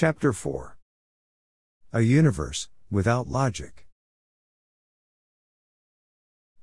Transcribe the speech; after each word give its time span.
Chapter 0.00 0.32
4 0.32 0.78
A 1.92 2.00
Universe 2.00 2.70
Without 2.90 3.28
Logic. 3.28 3.86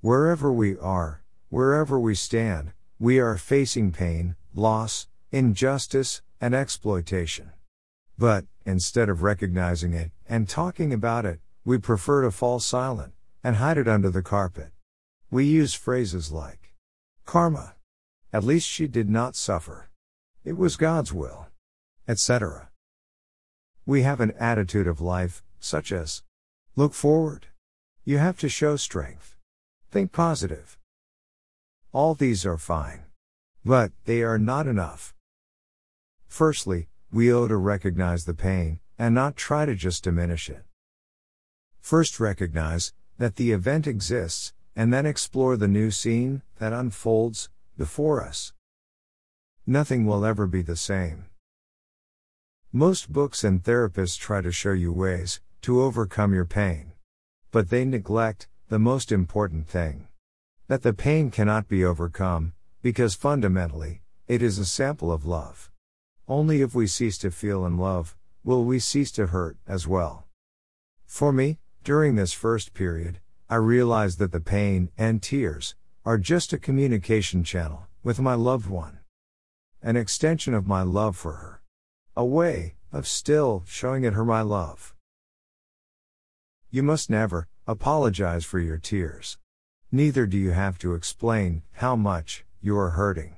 Wherever 0.00 0.50
we 0.50 0.78
are, 0.78 1.22
wherever 1.50 2.00
we 2.00 2.14
stand, 2.14 2.72
we 2.98 3.18
are 3.18 3.36
facing 3.36 3.92
pain, 3.92 4.36
loss, 4.54 5.08
injustice, 5.32 6.22
and 6.40 6.54
exploitation. 6.54 7.52
But, 8.16 8.46
instead 8.64 9.10
of 9.10 9.22
recognizing 9.22 9.92
it 9.92 10.12
and 10.26 10.48
talking 10.48 10.94
about 10.94 11.26
it, 11.26 11.40
we 11.62 11.76
prefer 11.76 12.22
to 12.22 12.30
fall 12.30 12.58
silent 12.58 13.12
and 13.44 13.56
hide 13.56 13.76
it 13.76 13.86
under 13.86 14.08
the 14.08 14.22
carpet. 14.22 14.70
We 15.30 15.44
use 15.44 15.74
phrases 15.74 16.32
like 16.32 16.72
karma. 17.26 17.74
At 18.32 18.44
least 18.44 18.66
she 18.66 18.86
did 18.86 19.10
not 19.10 19.36
suffer. 19.36 19.90
It 20.42 20.56
was 20.56 20.78
God's 20.78 21.12
will. 21.12 21.48
Etc. 22.08 22.70
We 23.88 24.02
have 24.02 24.20
an 24.20 24.32
attitude 24.40 24.88
of 24.88 25.00
life, 25.00 25.44
such 25.60 25.92
as 25.92 26.24
look 26.74 26.92
forward. 26.92 27.46
You 28.04 28.18
have 28.18 28.36
to 28.38 28.48
show 28.48 28.74
strength. 28.74 29.36
Think 29.92 30.10
positive. 30.10 30.76
All 31.92 32.16
these 32.16 32.44
are 32.44 32.58
fine. 32.58 33.04
But 33.64 33.92
they 34.04 34.22
are 34.22 34.38
not 34.38 34.66
enough. 34.66 35.14
Firstly, 36.26 36.88
we 37.12 37.32
owe 37.32 37.46
to 37.46 37.56
recognize 37.56 38.24
the 38.24 38.34
pain, 38.34 38.80
and 38.98 39.14
not 39.14 39.36
try 39.36 39.64
to 39.64 39.76
just 39.76 40.02
diminish 40.02 40.50
it. 40.50 40.64
First, 41.80 42.18
recognize 42.18 42.92
that 43.18 43.36
the 43.36 43.52
event 43.52 43.86
exists, 43.86 44.52
and 44.74 44.92
then 44.92 45.06
explore 45.06 45.56
the 45.56 45.68
new 45.68 45.92
scene 45.92 46.42
that 46.58 46.72
unfolds 46.72 47.50
before 47.78 48.20
us. 48.20 48.52
Nothing 49.64 50.06
will 50.06 50.24
ever 50.24 50.48
be 50.48 50.62
the 50.62 50.76
same. 50.76 51.26
Most 52.76 53.10
books 53.10 53.42
and 53.42 53.62
therapists 53.62 54.18
try 54.18 54.42
to 54.42 54.52
show 54.52 54.72
you 54.72 54.92
ways 54.92 55.40
to 55.62 55.80
overcome 55.80 56.34
your 56.34 56.44
pain. 56.44 56.92
But 57.50 57.70
they 57.70 57.86
neglect 57.86 58.48
the 58.68 58.78
most 58.78 59.10
important 59.10 59.66
thing 59.66 60.08
that 60.68 60.82
the 60.82 60.92
pain 60.92 61.30
cannot 61.30 61.68
be 61.68 61.82
overcome, 61.82 62.52
because 62.82 63.14
fundamentally, 63.14 64.02
it 64.28 64.42
is 64.42 64.58
a 64.58 64.66
sample 64.66 65.10
of 65.10 65.24
love. 65.24 65.70
Only 66.28 66.60
if 66.60 66.74
we 66.74 66.86
cease 66.86 67.16
to 67.20 67.30
feel 67.30 67.64
and 67.64 67.80
love, 67.80 68.14
will 68.44 68.62
we 68.62 68.78
cease 68.78 69.10
to 69.12 69.28
hurt 69.28 69.56
as 69.66 69.88
well. 69.88 70.26
For 71.06 71.32
me, 71.32 71.58
during 71.82 72.16
this 72.16 72.34
first 72.34 72.74
period, 72.74 73.20
I 73.48 73.54
realized 73.54 74.18
that 74.18 74.32
the 74.32 74.40
pain 74.40 74.90
and 74.98 75.22
tears 75.22 75.76
are 76.04 76.18
just 76.18 76.52
a 76.52 76.58
communication 76.58 77.42
channel 77.42 77.86
with 78.04 78.20
my 78.20 78.34
loved 78.34 78.68
one. 78.68 78.98
An 79.80 79.96
extension 79.96 80.52
of 80.52 80.66
my 80.66 80.82
love 80.82 81.16
for 81.16 81.32
her. 81.36 81.62
A 82.18 82.24
way 82.24 82.75
of 82.92 83.06
still 83.06 83.64
showing 83.66 84.04
it 84.04 84.14
her 84.14 84.24
my 84.24 84.42
love. 84.42 84.94
You 86.70 86.82
must 86.82 87.10
never 87.10 87.48
apologize 87.66 88.44
for 88.44 88.58
your 88.58 88.78
tears. 88.78 89.38
Neither 89.92 90.26
do 90.26 90.36
you 90.36 90.50
have 90.50 90.78
to 90.78 90.94
explain 90.94 91.62
how 91.72 91.96
much 91.96 92.44
you 92.60 92.76
are 92.78 92.90
hurting. 92.90 93.36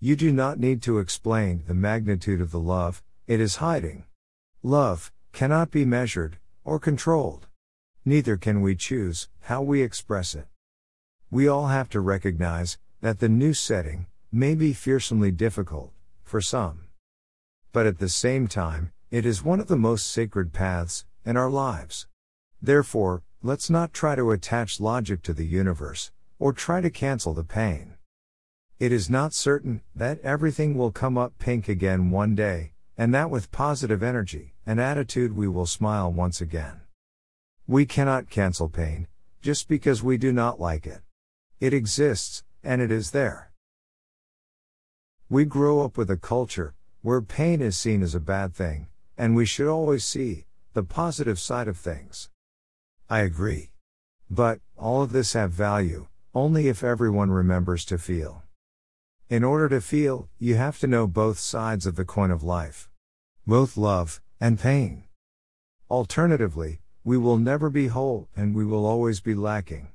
You 0.00 0.16
do 0.16 0.32
not 0.32 0.58
need 0.58 0.82
to 0.82 0.98
explain 0.98 1.64
the 1.66 1.74
magnitude 1.74 2.40
of 2.40 2.50
the 2.50 2.60
love 2.60 3.02
it 3.26 3.40
is 3.40 3.56
hiding. 3.56 4.04
Love 4.62 5.12
cannot 5.32 5.70
be 5.70 5.84
measured 5.84 6.38
or 6.64 6.78
controlled. 6.78 7.46
Neither 8.04 8.36
can 8.36 8.60
we 8.60 8.76
choose 8.76 9.28
how 9.40 9.62
we 9.62 9.82
express 9.82 10.34
it. 10.34 10.46
We 11.30 11.48
all 11.48 11.68
have 11.68 11.88
to 11.90 12.00
recognize 12.00 12.78
that 13.00 13.18
the 13.18 13.28
new 13.28 13.54
setting 13.54 14.06
may 14.30 14.54
be 14.54 14.72
fearsomely 14.72 15.30
difficult 15.30 15.92
for 16.22 16.40
some. 16.40 16.85
But 17.76 17.84
at 17.84 17.98
the 17.98 18.08
same 18.08 18.48
time, 18.48 18.90
it 19.10 19.26
is 19.26 19.44
one 19.44 19.60
of 19.60 19.66
the 19.66 19.76
most 19.76 20.10
sacred 20.10 20.54
paths 20.54 21.04
in 21.26 21.36
our 21.36 21.50
lives. 21.50 22.06
Therefore, 22.62 23.22
let's 23.42 23.68
not 23.68 23.92
try 23.92 24.14
to 24.14 24.30
attach 24.30 24.80
logic 24.80 25.20
to 25.24 25.34
the 25.34 25.44
universe 25.44 26.10
or 26.38 26.54
try 26.54 26.80
to 26.80 26.88
cancel 26.88 27.34
the 27.34 27.44
pain. 27.44 27.96
It 28.80 28.92
is 28.92 29.10
not 29.10 29.34
certain 29.34 29.82
that 29.94 30.22
everything 30.22 30.78
will 30.78 30.90
come 30.90 31.18
up 31.18 31.38
pink 31.38 31.68
again 31.68 32.10
one 32.10 32.34
day, 32.34 32.72
and 32.96 33.12
that 33.12 33.28
with 33.28 33.52
positive 33.52 34.02
energy 34.02 34.54
and 34.64 34.80
attitude 34.80 35.36
we 35.36 35.46
will 35.46 35.66
smile 35.66 36.10
once 36.10 36.40
again. 36.40 36.80
We 37.66 37.84
cannot 37.84 38.30
cancel 38.30 38.70
pain, 38.70 39.06
just 39.42 39.68
because 39.68 40.02
we 40.02 40.16
do 40.16 40.32
not 40.32 40.58
like 40.58 40.86
it. 40.86 41.02
It 41.60 41.74
exists, 41.74 42.42
and 42.64 42.80
it 42.80 42.90
is 42.90 43.10
there. 43.10 43.52
We 45.28 45.44
grow 45.44 45.84
up 45.84 45.98
with 45.98 46.08
a 46.08 46.16
culture 46.16 46.72
where 47.06 47.22
pain 47.22 47.62
is 47.62 47.78
seen 47.78 48.02
as 48.02 48.16
a 48.16 48.18
bad 48.34 48.52
thing, 48.52 48.88
and 49.16 49.36
we 49.36 49.46
should 49.46 49.68
always 49.68 50.04
see 50.04 50.44
the 50.72 50.82
positive 50.82 51.38
side 51.38 51.68
of 51.68 51.76
things. 51.78 52.30
I 53.08 53.20
agree. 53.20 53.70
But, 54.28 54.58
all 54.76 55.02
of 55.02 55.12
this 55.12 55.34
have 55.34 55.52
value, 55.52 56.08
only 56.34 56.66
if 56.66 56.82
everyone 56.82 57.30
remembers 57.30 57.84
to 57.84 57.96
feel. 57.96 58.42
In 59.30 59.44
order 59.44 59.68
to 59.68 59.80
feel, 59.80 60.28
you 60.40 60.56
have 60.56 60.80
to 60.80 60.88
know 60.88 61.06
both 61.06 61.38
sides 61.38 61.86
of 61.86 61.94
the 61.94 62.04
coin 62.04 62.32
of 62.32 62.42
life. 62.42 62.90
Both 63.46 63.76
love 63.76 64.20
and 64.40 64.58
pain. 64.58 65.04
Alternatively, 65.88 66.80
we 67.04 67.16
will 67.16 67.38
never 67.38 67.70
be 67.70 67.86
whole 67.86 68.26
and 68.34 68.52
we 68.52 68.64
will 68.64 68.84
always 68.84 69.20
be 69.20 69.36
lacking. 69.36 69.92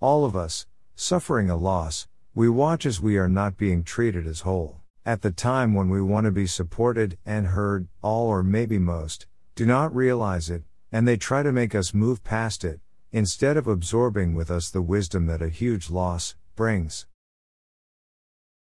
All 0.00 0.24
of 0.24 0.34
us, 0.34 0.64
suffering 0.94 1.50
a 1.50 1.56
loss, 1.56 2.08
we 2.34 2.48
watch 2.48 2.86
as 2.86 2.98
we 2.98 3.18
are 3.18 3.28
not 3.28 3.58
being 3.58 3.84
treated 3.84 4.26
as 4.26 4.40
whole. 4.40 4.80
At 5.06 5.22
the 5.22 5.30
time 5.30 5.72
when 5.72 5.88
we 5.88 6.02
want 6.02 6.24
to 6.24 6.32
be 6.32 6.48
supported 6.48 7.16
and 7.24 7.46
heard, 7.46 7.86
all 8.02 8.26
or 8.26 8.42
maybe 8.42 8.76
most, 8.76 9.28
do 9.54 9.64
not 9.64 9.94
realize 9.94 10.50
it, 10.50 10.64
and 10.90 11.06
they 11.06 11.16
try 11.16 11.44
to 11.44 11.52
make 11.52 11.76
us 11.76 11.94
move 11.94 12.24
past 12.24 12.64
it, 12.64 12.80
instead 13.12 13.56
of 13.56 13.68
absorbing 13.68 14.34
with 14.34 14.50
us 14.50 14.68
the 14.68 14.82
wisdom 14.82 15.26
that 15.26 15.40
a 15.40 15.48
huge 15.48 15.90
loss 15.90 16.34
brings. 16.56 17.06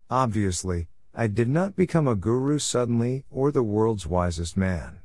Obviously, 0.09 0.87
I 1.13 1.27
did 1.27 1.49
not 1.49 1.75
become 1.75 2.07
a 2.07 2.15
guru 2.15 2.61
suddenly 2.61 3.25
or 3.29 3.51
the 3.51 3.65
world's 3.65 4.07
wisest 4.07 4.57
man. 4.57 5.01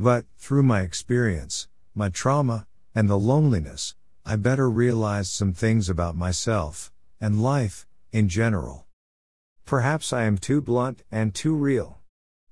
But, 0.00 0.24
through 0.36 0.64
my 0.64 0.80
experience, 0.80 1.68
my 1.94 2.08
trauma, 2.08 2.66
and 2.92 3.08
the 3.08 3.20
loneliness, 3.20 3.94
I 4.24 4.34
better 4.34 4.68
realized 4.68 5.30
some 5.30 5.52
things 5.52 5.88
about 5.88 6.16
myself, 6.16 6.90
and 7.20 7.40
life, 7.40 7.86
in 8.10 8.28
general. 8.28 8.85
Perhaps 9.66 10.12
I 10.12 10.22
am 10.22 10.38
too 10.38 10.60
blunt 10.60 11.02
and 11.10 11.34
too 11.34 11.52
real. 11.52 11.98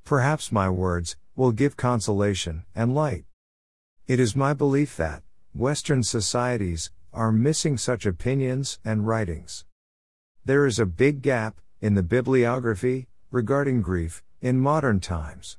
Perhaps 0.04 0.50
my 0.50 0.68
words 0.68 1.16
will 1.36 1.52
give 1.52 1.76
consolation 1.76 2.64
and 2.74 2.92
light. 2.92 3.24
It 4.08 4.18
is 4.18 4.34
my 4.34 4.52
belief 4.52 4.96
that 4.96 5.22
Western 5.54 6.02
societies 6.02 6.90
are 7.12 7.30
missing 7.30 7.78
such 7.78 8.04
opinions 8.04 8.80
and 8.84 9.06
writings. 9.06 9.64
There 10.44 10.66
is 10.66 10.80
a 10.80 10.86
big 10.86 11.22
gap 11.22 11.60
in 11.80 11.94
the 11.94 12.02
bibliography, 12.02 13.06
regarding 13.30 13.80
grief, 13.80 14.24
in 14.40 14.58
modern 14.58 14.98
times. 14.98 15.56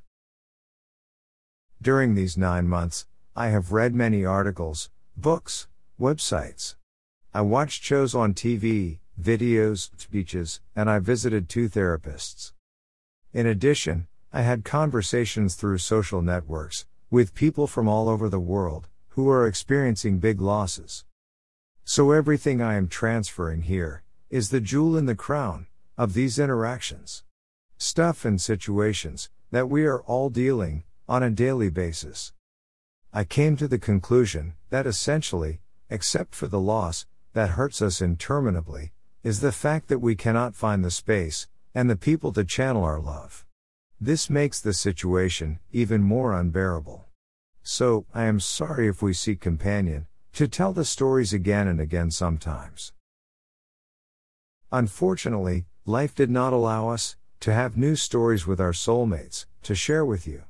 During 1.80 2.14
these 2.14 2.36
nine 2.36 2.68
months, 2.68 3.06
I 3.34 3.48
have 3.48 3.72
read 3.72 3.94
many 3.94 4.26
articles, 4.26 4.90
books, 5.16 5.68
websites. 5.98 6.74
I 7.32 7.40
watched 7.40 7.82
shows 7.82 8.14
on 8.14 8.34
TV, 8.34 8.98
videos, 9.20 9.90
speeches, 9.96 10.60
and 10.74 10.90
I 10.90 10.98
visited 10.98 11.48
two 11.48 11.68
therapists. 11.68 12.52
In 13.32 13.46
addition, 13.46 14.06
I 14.32 14.42
had 14.42 14.64
conversations 14.64 15.54
through 15.54 15.78
social 15.78 16.22
networks 16.22 16.86
with 17.10 17.34
people 17.34 17.66
from 17.66 17.88
all 17.88 18.08
over 18.08 18.28
the 18.28 18.40
world 18.40 18.88
who 19.10 19.30
are 19.30 19.46
experiencing 19.46 20.18
big 20.18 20.40
losses. 20.40 21.04
So 21.84 22.10
everything 22.10 22.60
I 22.60 22.74
am 22.74 22.88
transferring 22.88 23.62
here 23.62 24.02
is 24.28 24.50
the 24.50 24.60
jewel 24.60 24.96
in 24.96 25.06
the 25.06 25.14
crown 25.14 25.66
of 25.96 26.12
these 26.12 26.38
interactions. 26.38 27.22
Stuff 27.78 28.24
and 28.24 28.40
situations 28.40 29.30
that 29.50 29.70
we 29.70 29.86
are 29.86 30.02
all 30.02 30.28
dealing 30.28 30.84
on 31.08 31.22
a 31.22 31.30
daily 31.30 31.70
basis. 31.70 32.32
I 33.12 33.24
came 33.24 33.56
to 33.56 33.68
the 33.68 33.78
conclusion 33.78 34.54
that 34.70 34.86
essentially, 34.86 35.60
except 35.88 36.34
for 36.34 36.48
the 36.48 36.60
loss 36.60 37.06
that 37.32 37.50
hurts 37.50 37.80
us 37.80 38.02
interminably, 38.02 38.92
is 39.26 39.40
the 39.40 39.50
fact 39.50 39.88
that 39.88 39.98
we 39.98 40.14
cannot 40.14 40.54
find 40.54 40.84
the 40.84 40.90
space 40.90 41.48
and 41.74 41.90
the 41.90 41.96
people 41.96 42.32
to 42.32 42.44
channel 42.44 42.84
our 42.84 43.00
love. 43.00 43.44
This 44.00 44.30
makes 44.30 44.60
the 44.60 44.72
situation 44.72 45.58
even 45.72 46.02
more 46.02 46.32
unbearable. 46.32 47.04
So, 47.62 48.06
I 48.14 48.24
am 48.26 48.38
sorry 48.38 48.86
if 48.86 49.02
we 49.02 49.12
seek 49.12 49.40
companion 49.40 50.06
to 50.34 50.46
tell 50.46 50.72
the 50.72 50.84
stories 50.84 51.32
again 51.32 51.66
and 51.66 51.80
again 51.80 52.12
sometimes. 52.12 52.92
Unfortunately, 54.70 55.66
Life 55.88 56.16
did 56.16 56.30
not 56.30 56.52
allow 56.52 56.88
us 56.88 57.14
to 57.38 57.52
have 57.52 57.76
new 57.76 57.94
stories 57.94 58.44
with 58.44 58.60
our 58.60 58.72
soulmates 58.72 59.46
to 59.62 59.76
share 59.76 60.04
with 60.04 60.26
you. 60.26 60.42